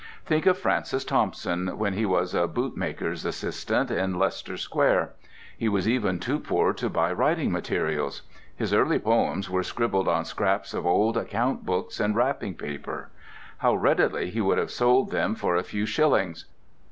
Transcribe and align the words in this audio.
Think 0.25 0.47
of 0.47 0.57
Francis 0.57 1.05
Thompson, 1.05 1.77
when 1.77 1.93
he 1.93 2.07
was 2.07 2.33
a 2.33 2.47
bootmaker's 2.47 3.23
assistant 3.23 3.91
in 3.91 4.17
Leicester 4.17 4.57
Square. 4.57 5.11
He 5.55 5.69
was 5.69 5.87
even 5.87 6.17
too 6.17 6.39
poor 6.39 6.73
to 6.73 6.89
buy 6.89 7.13
writing 7.13 7.51
materials. 7.51 8.23
His 8.55 8.73
early 8.73 8.97
poems 8.97 9.47
were 9.47 9.61
scribbled 9.61 10.07
on 10.07 10.25
scraps 10.25 10.73
of 10.73 10.87
old 10.87 11.17
account 11.17 11.67
books 11.67 11.99
and 11.99 12.15
wrapping 12.15 12.55
paper. 12.55 13.09
How 13.59 13.75
readily 13.75 14.31
he 14.31 14.41
would 14.41 14.57
have 14.57 14.71
sold 14.71 15.11
them 15.11 15.35
for 15.35 15.55
a 15.55 15.61
few 15.61 15.85
shillings. 15.85 16.45